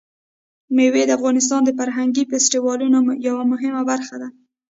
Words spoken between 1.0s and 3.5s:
د افغانستان د فرهنګي فستیوالونو یوه